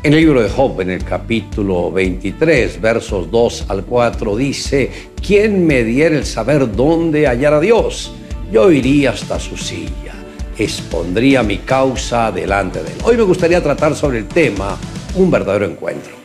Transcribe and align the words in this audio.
En 0.00 0.14
el 0.14 0.20
libro 0.20 0.40
de 0.40 0.48
Job, 0.48 0.80
en 0.80 0.90
el 0.90 1.02
capítulo 1.02 1.90
23, 1.90 2.80
versos 2.80 3.28
2 3.32 3.64
al 3.66 3.84
4, 3.84 4.36
dice, 4.36 4.92
¿quién 5.20 5.66
me 5.66 5.82
diera 5.82 6.16
el 6.16 6.24
saber 6.24 6.70
dónde 6.76 7.26
hallar 7.26 7.54
a 7.54 7.60
Dios? 7.60 8.12
Yo 8.52 8.70
iría 8.70 9.10
hasta 9.10 9.40
su 9.40 9.56
silla, 9.56 10.14
expondría 10.56 11.42
mi 11.42 11.58
causa 11.58 12.30
delante 12.30 12.80
de 12.80 12.92
él. 12.92 12.98
Hoy 13.02 13.16
me 13.16 13.24
gustaría 13.24 13.60
tratar 13.60 13.96
sobre 13.96 14.18
el 14.18 14.28
tema, 14.28 14.78
un 15.16 15.32
verdadero 15.32 15.64
encuentro. 15.64 16.17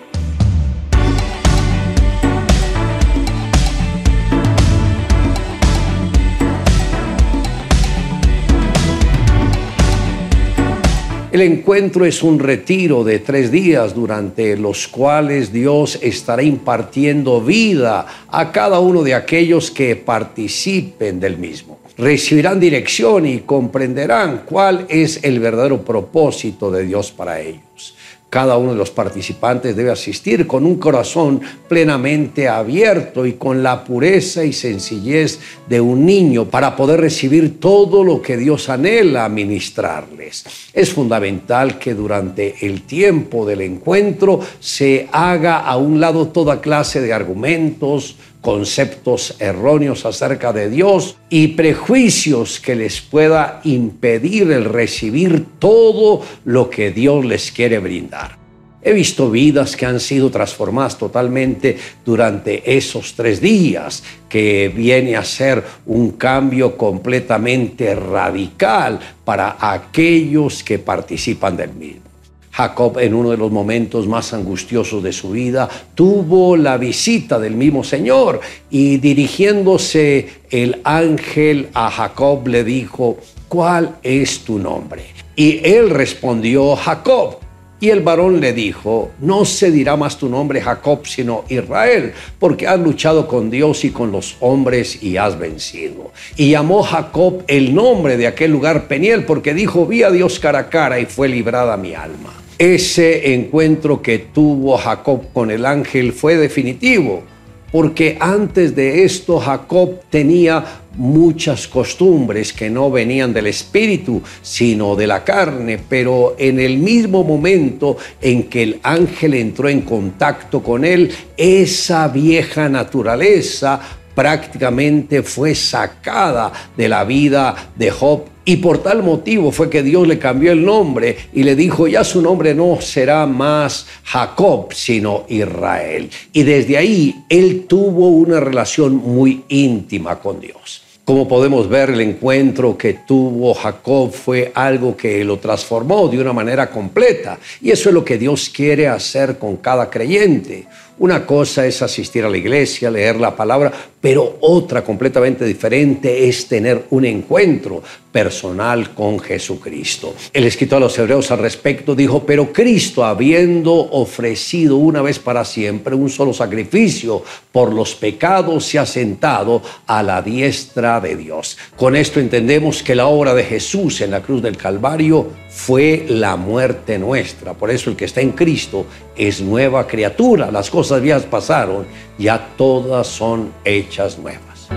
El 11.34 11.42
encuentro 11.42 12.06
es 12.06 12.22
un 12.22 12.38
retiro 12.38 13.04
de 13.04 13.18
tres 13.18 13.50
días 13.50 13.96
durante 13.96 14.56
los 14.56 14.88
cuales 14.88 15.52
Dios 15.52 15.98
estará 16.00 16.44
impartiendo 16.44 17.42
vida 17.42 18.06
a 18.28 18.52
cada 18.52 18.80
uno 18.80 19.02
de 19.02 19.16
aquellos 19.16 19.72
que 19.72 19.96
participen 19.96 21.20
del 21.20 21.40
mismo. 21.40 21.80
Recibirán 21.98 22.60
dirección 22.60 23.26
y 23.26 23.40
comprenderán 23.40 24.44
cuál 24.46 24.88
es 24.90 25.24
el 25.24 25.40
verdadero 25.40 25.84
propósito 25.84 26.72
de 26.72 26.86
Dios 26.86 27.12
para 27.12 27.40
ellos. 27.40 27.96
Cada 28.34 28.58
uno 28.58 28.72
de 28.72 28.80
los 28.80 28.90
participantes 28.90 29.76
debe 29.76 29.92
asistir 29.92 30.48
con 30.48 30.66
un 30.66 30.78
corazón 30.78 31.40
plenamente 31.70 32.48
abierto 32.48 33.28
y 33.28 33.34
con 33.34 33.62
la 33.62 33.84
pureza 33.84 34.44
y 34.44 34.54
sencillez 34.54 35.40
de 35.70 35.80
un 35.80 36.04
niño 36.04 36.46
para 36.46 36.76
poder 36.76 37.00
recibir 37.00 37.60
todo 37.60 38.04
lo 38.04 38.24
que 38.24 38.36
Dios 38.36 38.70
anhela 38.70 39.30
ministrarles. 39.30 40.46
Es 40.74 40.92
fundamental 40.92 41.78
que 41.78 41.94
durante 41.94 42.66
el 42.66 42.82
tiempo 42.88 43.46
del 43.46 43.62
encuentro 43.62 44.40
se 44.60 45.08
haga 45.12 45.60
a 45.60 45.78
un 45.78 46.00
lado 46.00 46.30
toda 46.30 46.60
clase 46.60 47.02
de 47.02 47.14
argumentos, 47.14 48.16
conceptos 48.44 49.38
erróneos 49.40 50.06
acerca 50.06 50.52
de 50.52 50.70
Dios 50.70 51.16
y 51.30 51.48
prejuicios 51.48 52.60
que 52.60 52.76
les 52.76 53.00
pueda 53.00 53.62
impedir 53.64 54.52
el 54.52 54.66
recibir 54.66 55.46
todo 55.60 56.22
lo 56.44 56.70
que 56.70 56.92
Dios 56.92 57.24
les 57.24 57.54
quiere 57.54 57.80
brindar. 57.80 58.38
He 58.82 58.92
visto 58.92 59.32
vidas 59.32 59.78
que 59.78 59.86
han 59.86 60.02
sido 60.02 60.30
transformadas 60.30 60.98
totalmente 60.98 61.78
durante 62.04 62.76
esos 62.76 63.14
tres 63.14 63.40
días, 63.40 64.04
que 64.28 64.70
viene 64.76 65.16
a 65.16 65.24
ser 65.24 65.64
un 65.86 66.12
cambio 66.12 66.76
completamente 66.76 67.96
radical 67.96 69.00
para 69.24 69.56
aquellos 69.58 70.64
que 70.64 70.80
participan 70.80 71.56
del 71.56 71.74
mismo. 71.74 72.13
Jacob 72.54 73.00
en 73.00 73.16
uno 73.16 73.32
de 73.32 73.38
los 73.38 73.52
momentos 73.52 74.08
más 74.08 74.32
angustiosos 74.32 75.02
de 75.02 75.12
su 75.12 75.32
vida 75.32 75.68
tuvo 75.96 76.56
la 76.56 76.78
visita 76.78 77.40
del 77.40 77.56
mismo 77.56 77.84
Señor 77.84 78.42
y 78.70 78.98
dirigiéndose 78.98 80.30
el 80.52 80.80
ángel 80.84 81.70
a 81.74 81.90
Jacob 81.90 82.48
le 82.48 82.64
dijo, 82.64 83.18
¿cuál 83.48 83.96
es 84.04 84.42
tu 84.42 84.60
nombre? 84.60 85.04
Y 85.36 85.66
él 85.68 85.90
respondió, 85.90 86.76
Jacob. 86.76 87.38
Y 87.80 87.90
el 87.90 88.00
varón 88.00 88.40
le 88.40 88.54
dijo, 88.54 89.12
no 89.20 89.44
se 89.44 89.70
dirá 89.70 89.98
más 89.98 90.18
tu 90.18 90.30
nombre 90.30 90.62
Jacob, 90.62 91.06
sino 91.06 91.44
Israel, 91.50 92.14
porque 92.40 92.66
has 92.66 92.80
luchado 92.80 93.28
con 93.28 93.50
Dios 93.50 93.84
y 93.84 93.90
con 93.90 94.10
los 94.10 94.38
hombres 94.40 95.04
y 95.04 95.18
has 95.18 95.38
vencido. 95.38 96.14
Y 96.38 96.52
llamó 96.52 96.84
Jacob 96.84 97.44
el 97.48 97.76
nombre 97.76 98.16
de 98.16 98.28
aquel 98.28 98.52
lugar 98.52 98.88
Peniel, 98.88 99.26
porque 99.26 99.54
dijo, 99.54 99.86
vi 99.86 100.04
a 100.04 100.12
Dios 100.12 100.40
cara 100.40 100.60
a 100.60 100.70
cara 100.70 101.02
y 101.02 101.08
fue 101.08 101.28
librada 101.28 101.76
mi 101.76 101.94
alma. 101.94 102.43
Ese 102.58 103.34
encuentro 103.34 104.02
que 104.02 104.20
tuvo 104.20 104.78
Jacob 104.78 105.22
con 105.34 105.50
el 105.50 105.66
ángel 105.66 106.14
fue 106.14 106.36
definitivo, 106.36 107.24
porque 107.72 108.18
antes 108.20 108.76
de 108.76 109.04
esto 109.04 109.40
Jacob 109.40 110.02
tenía 110.12 110.64
muchas 110.96 111.68
costumbres 111.68 112.54
que 112.54 112.70
no 112.70 112.92
venían 112.92 113.34
del 113.34 113.48
espíritu, 113.48 114.22
sino 114.44 114.96
de 114.96 115.08
la 115.08 115.24
carne, 115.24 115.80
pero 115.90 116.36
en 116.38 116.60
el 116.60 116.78
mismo 116.78 117.24
momento 117.24 117.98
en 118.22 118.44
que 118.44 118.62
el 118.62 118.80
ángel 118.84 119.34
entró 119.34 119.70
en 119.70 119.82
contacto 119.82 120.62
con 120.62 120.86
él, 120.86 121.12
esa 121.36 122.08
vieja 122.08 122.70
naturaleza 122.70 123.82
prácticamente 124.16 125.24
fue 125.24 125.56
sacada 125.56 126.52
de 126.76 126.88
la 126.88 127.04
vida 127.04 127.72
de 127.76 127.92
Job 127.92 128.34
y 128.46 128.58
por 128.58 128.84
tal 128.84 129.04
motivo 129.04 129.52
fue 129.52 129.70
que 129.70 129.84
Dios 129.84 130.06
le 130.06 130.20
cambió 130.20 130.52
el 130.52 130.66
nombre 130.66 131.16
y 131.34 131.44
le 131.44 131.56
dijo, 131.56 131.88
ya 131.88 132.04
su 132.04 132.22
nombre 132.22 132.54
no 132.54 132.82
será 132.82 133.26
más 133.26 133.88
Jacob, 134.04 134.74
sino 134.74 135.24
Israel. 135.30 136.10
Y 136.34 136.44
desde 136.44 136.78
ahí 136.78 137.16
él 137.30 137.66
tuvo 137.68 138.10
una 138.10 138.42
relación 138.42 138.96
muy 138.96 139.44
íntima 139.48 140.20
con 140.20 140.42
Dios. 140.42 140.84
Como 141.06 141.28
podemos 141.28 141.68
ver, 141.68 141.90
el 141.90 142.00
encuentro 142.00 142.78
que 142.78 142.94
tuvo 143.06 143.54
Jacob 143.54 144.12
fue 144.12 144.54
algo 144.56 144.96
que 144.96 145.24
lo 145.26 145.38
transformó 145.38 146.08
de 146.08 146.20
una 146.20 146.32
manera 146.32 146.70
completa. 146.70 147.40
Y 147.62 147.72
eso 147.72 147.90
es 147.90 147.96
lo 147.96 148.06
que 148.06 148.18
Dios 148.18 148.50
quiere 148.50 148.88
hacer 148.88 149.38
con 149.38 149.58
cada 149.58 149.90
creyente. 149.90 150.66
Una 151.00 151.26
cosa 151.26 151.66
es 151.66 151.82
asistir 151.82 152.24
a 152.24 152.30
la 152.30 152.38
iglesia, 152.38 152.92
leer 152.92 153.16
la 153.16 153.36
palabra, 153.36 153.72
pero 154.00 154.38
otra 154.42 154.84
completamente 154.84 155.44
diferente 155.44 156.28
es 156.28 156.48
tener 156.48 156.86
un 156.92 157.04
encuentro 157.06 157.82
personal 158.12 158.94
con 158.94 159.20
Jesucristo. 159.20 160.14
El 160.32 160.44
escritor 160.44 160.78
a 160.78 160.82
los 160.82 161.00
hebreos 161.00 161.32
al 161.32 161.40
respecto 161.40 161.96
dijo, 161.96 162.24
pero 162.26 162.54
Cristo 162.54 163.04
habiendo 163.04 163.74
ofrecido 163.74 164.78
una 164.78 165.02
vez 165.02 165.18
para 165.18 165.44
siempre 165.46 165.96
un 165.96 166.12
solo 166.12 166.32
sacrificio 166.32 167.24
por 167.52 167.74
los 167.74 167.96
pecados, 167.96 168.66
se 168.66 168.78
ha 168.78 168.86
sentado 168.86 169.64
a 169.88 170.04
la 170.04 170.22
diestra 170.22 171.02
de 171.02 171.16
Dios. 171.16 171.58
Con 171.76 171.96
esto 171.96 172.20
entendemos 172.20 172.84
que 172.84 172.94
la 172.94 173.08
obra 173.08 173.34
de 173.34 173.44
Jesús 173.44 174.00
en 174.02 174.12
la 174.12 174.22
cruz 174.22 174.44
del 174.44 174.58
Calvario 174.58 175.43
fue 175.54 176.06
la 176.10 176.36
muerte 176.36 176.98
nuestra. 176.98 177.54
Por 177.54 177.70
eso 177.70 177.90
el 177.90 177.96
que 177.96 178.06
está 178.06 178.22
en 178.22 178.32
Cristo 178.32 178.86
es 179.16 179.40
nueva 179.40 179.86
criatura. 179.88 180.52
Las 180.52 180.70
cosas 180.70 181.02
viejas 181.02 181.24
pasaron, 181.24 181.86
ya 182.18 182.50
todas 182.58 183.08
son 183.08 183.54
hechas 183.64 184.18
nuevas. 184.18 184.68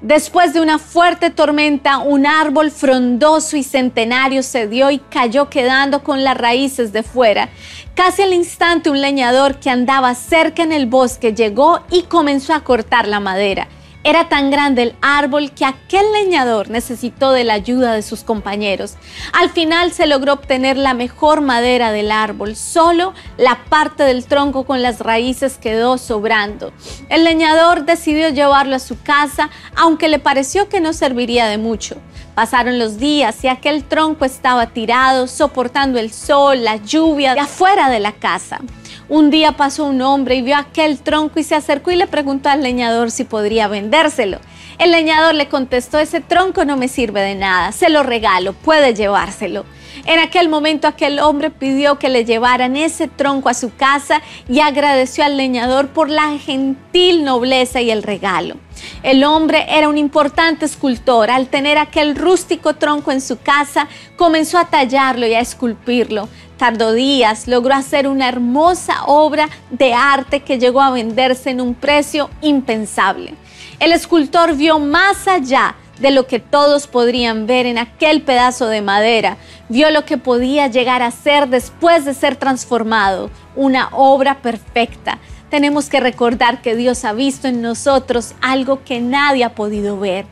Después 0.00 0.52
de 0.52 0.60
una 0.60 0.78
fuerte 0.78 1.30
tormenta, 1.30 1.98
un 1.98 2.26
árbol 2.26 2.70
frondoso 2.70 3.56
y 3.56 3.62
centenario 3.62 4.42
se 4.42 4.66
dio 4.66 4.90
y 4.90 4.98
cayó 4.98 5.48
quedando 5.48 6.02
con 6.02 6.24
las 6.24 6.36
raíces 6.36 6.92
de 6.92 7.02
fuera. 7.02 7.50
Casi 7.94 8.22
al 8.22 8.32
instante 8.32 8.90
un 8.90 9.00
leñador 9.00 9.56
que 9.56 9.70
andaba 9.70 10.14
cerca 10.14 10.62
en 10.62 10.72
el 10.72 10.86
bosque 10.86 11.34
llegó 11.34 11.80
y 11.90 12.02
comenzó 12.02 12.54
a 12.54 12.64
cortar 12.64 13.06
la 13.06 13.20
madera. 13.20 13.68
Era 14.04 14.28
tan 14.28 14.50
grande 14.50 14.82
el 14.82 14.94
árbol 15.00 15.52
que 15.52 15.64
aquel 15.64 16.04
leñador 16.12 16.70
necesitó 16.70 17.30
de 17.30 17.44
la 17.44 17.54
ayuda 17.54 17.92
de 17.92 18.02
sus 18.02 18.24
compañeros. 18.24 18.94
Al 19.32 19.50
final 19.50 19.92
se 19.92 20.08
logró 20.08 20.32
obtener 20.32 20.76
la 20.76 20.92
mejor 20.92 21.40
madera 21.40 21.92
del 21.92 22.10
árbol, 22.10 22.56
solo 22.56 23.14
la 23.36 23.64
parte 23.68 24.02
del 24.02 24.26
tronco 24.26 24.64
con 24.64 24.82
las 24.82 24.98
raíces 24.98 25.56
quedó 25.56 25.98
sobrando. 25.98 26.72
El 27.10 27.22
leñador 27.22 27.84
decidió 27.84 28.28
llevarlo 28.30 28.74
a 28.74 28.80
su 28.80 29.00
casa, 29.00 29.50
aunque 29.76 30.08
le 30.08 30.18
pareció 30.18 30.68
que 30.68 30.80
no 30.80 30.92
serviría 30.92 31.46
de 31.46 31.58
mucho. 31.58 31.96
Pasaron 32.34 32.80
los 32.80 32.98
días 32.98 33.44
y 33.44 33.48
aquel 33.48 33.84
tronco 33.84 34.24
estaba 34.24 34.66
tirado, 34.68 35.28
soportando 35.28 36.00
el 36.00 36.12
sol, 36.12 36.64
la 36.64 36.76
lluvia 36.76 37.34
afuera 37.34 37.88
de 37.88 38.00
la 38.00 38.12
casa. 38.12 38.58
Un 39.12 39.28
día 39.28 39.52
pasó 39.52 39.84
un 39.84 40.00
hombre 40.00 40.36
y 40.36 40.40
vio 40.40 40.56
aquel 40.56 40.98
tronco 40.98 41.38
y 41.38 41.42
se 41.42 41.54
acercó 41.54 41.90
y 41.90 41.96
le 41.96 42.06
preguntó 42.06 42.48
al 42.48 42.62
leñador 42.62 43.10
si 43.10 43.24
podría 43.24 43.68
vendérselo. 43.68 44.38
El 44.78 44.90
leñador 44.90 45.34
le 45.34 45.50
contestó, 45.50 45.98
ese 45.98 46.22
tronco 46.22 46.64
no 46.64 46.78
me 46.78 46.88
sirve 46.88 47.20
de 47.20 47.34
nada, 47.34 47.72
se 47.72 47.90
lo 47.90 48.02
regalo, 48.02 48.54
puede 48.54 48.94
llevárselo. 48.94 49.66
En 50.06 50.18
aquel 50.18 50.48
momento 50.48 50.88
aquel 50.88 51.18
hombre 51.18 51.50
pidió 51.50 51.98
que 51.98 52.08
le 52.08 52.24
llevaran 52.24 52.74
ese 52.74 53.06
tronco 53.06 53.50
a 53.50 53.54
su 53.54 53.74
casa 53.74 54.22
y 54.48 54.60
agradeció 54.60 55.24
al 55.24 55.36
leñador 55.36 55.88
por 55.88 56.08
la 56.08 56.38
gentil 56.38 57.22
nobleza 57.22 57.82
y 57.82 57.90
el 57.90 58.02
regalo. 58.02 58.56
El 59.02 59.24
hombre 59.24 59.66
era 59.68 59.88
un 59.88 59.98
importante 59.98 60.64
escultor. 60.64 61.30
Al 61.30 61.48
tener 61.48 61.76
aquel 61.76 62.16
rústico 62.16 62.74
tronco 62.74 63.12
en 63.12 63.20
su 63.20 63.38
casa, 63.38 63.88
comenzó 64.16 64.58
a 64.58 64.70
tallarlo 64.70 65.26
y 65.26 65.34
a 65.34 65.40
esculpirlo. 65.40 66.28
Tardó 66.62 66.92
días, 66.92 67.48
logró 67.48 67.74
hacer 67.74 68.06
una 68.06 68.28
hermosa 68.28 69.02
obra 69.06 69.48
de 69.70 69.94
arte 69.94 70.44
que 70.44 70.60
llegó 70.60 70.80
a 70.80 70.92
venderse 70.92 71.50
en 71.50 71.60
un 71.60 71.74
precio 71.74 72.30
impensable. 72.40 73.34
El 73.80 73.90
escultor 73.90 74.54
vio 74.54 74.78
más 74.78 75.26
allá 75.26 75.74
de 75.98 76.12
lo 76.12 76.28
que 76.28 76.38
todos 76.38 76.86
podrían 76.86 77.48
ver 77.48 77.66
en 77.66 77.78
aquel 77.78 78.22
pedazo 78.22 78.68
de 78.68 78.80
madera. 78.80 79.38
Vio 79.68 79.90
lo 79.90 80.04
que 80.04 80.18
podía 80.18 80.68
llegar 80.68 81.02
a 81.02 81.10
ser 81.10 81.48
después 81.48 82.04
de 82.04 82.14
ser 82.14 82.36
transformado, 82.36 83.28
una 83.56 83.88
obra 83.90 84.40
perfecta. 84.40 85.18
Tenemos 85.50 85.88
que 85.88 85.98
recordar 85.98 86.62
que 86.62 86.76
Dios 86.76 87.04
ha 87.04 87.12
visto 87.12 87.48
en 87.48 87.60
nosotros 87.60 88.36
algo 88.40 88.84
que 88.84 89.00
nadie 89.00 89.42
ha 89.42 89.56
podido 89.56 89.98
ver. 89.98 90.26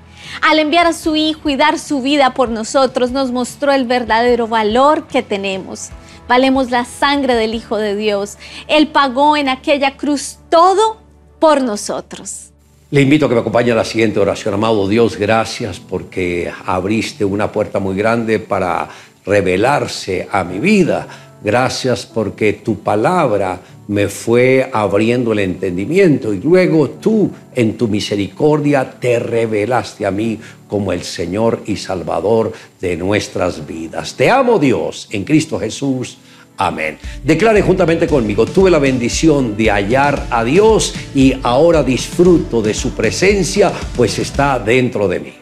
Al 0.49 0.61
enviar 0.61 0.87
a 0.87 0.93
su 0.93 1.17
Hijo 1.17 1.49
y 1.49 1.57
dar 1.57 1.77
su 1.81 2.03
vida 2.03 2.35
por 2.35 2.51
nosotros, 2.51 3.11
nos 3.11 3.33
mostró 3.33 3.73
el 3.73 3.85
verdadero 3.85 4.47
valor 4.47 5.09
que 5.09 5.25
tenemos. 5.25 5.91
Valemos 6.31 6.71
la 6.71 6.85
sangre 6.85 7.35
del 7.35 7.57
Hijo 7.57 7.77
de 7.77 7.97
Dios. 7.97 8.39
Él 8.69 8.87
pagó 8.87 9.37
en 9.37 9.49
aquella 9.49 9.97
cruz 9.97 10.39
todo 10.49 10.99
por 11.41 11.61
nosotros. 11.61 12.53
Le 12.93 13.01
invito 13.01 13.27
a 13.27 13.29
que 13.29 13.35
me 13.35 13.41
acompañe 13.41 13.73
a 13.73 13.75
la 13.75 13.85
siguiente 13.85 14.21
oración. 14.21 14.55
Amado 14.55 14.87
Dios, 14.87 15.17
gracias 15.17 15.81
porque 15.81 16.49
abriste 16.67 17.25
una 17.25 17.51
puerta 17.51 17.81
muy 17.81 17.97
grande 17.97 18.39
para 18.39 18.89
revelarse 19.27 20.29
a 20.31 20.45
mi 20.45 20.61
vida. 20.61 21.09
Gracias 21.43 22.07
porque 22.07 22.53
tu 22.53 22.79
palabra 22.79 23.59
me 23.91 24.07
fue 24.07 24.71
abriendo 24.73 25.33
el 25.33 25.41
entendimiento 25.41 26.33
y 26.33 26.39
luego 26.39 26.91
tú 26.91 27.29
en 27.53 27.77
tu 27.77 27.89
misericordia 27.89 28.89
te 28.89 29.19
revelaste 29.19 30.07
a 30.07 30.13
mí 30.13 30.39
como 30.69 30.93
el 30.93 31.03
Señor 31.03 31.63
y 31.67 31.75
Salvador 31.75 32.53
de 32.81 32.97
nuestras 32.97 33.67
vidas. 33.67 34.15
Te 34.15 34.31
amo 34.31 34.61
Dios 34.61 35.09
en 35.11 35.25
Cristo 35.25 35.59
Jesús. 35.59 36.19
Amén. 36.57 36.99
Declare 37.25 37.63
juntamente 37.63 38.07
conmigo, 38.07 38.47
tuve 38.47 38.71
la 38.71 38.79
bendición 38.79 39.57
de 39.57 39.73
hallar 39.73 40.25
a 40.31 40.45
Dios 40.45 40.95
y 41.13 41.35
ahora 41.43 41.83
disfruto 41.83 42.63
de 42.63 42.75
su 42.75 42.93
presencia, 42.93 43.73
pues 43.97 44.21
está 44.21 44.61
dentro 44.61 45.09
de 45.09 45.19
mí. 45.19 45.40